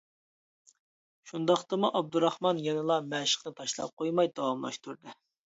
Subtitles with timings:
[1.31, 5.19] شۇنداقتىمۇ ئابدۇراخمان يەنىلا مەشىقنى تاشلاپ قويماي داۋاملاشتۇردى.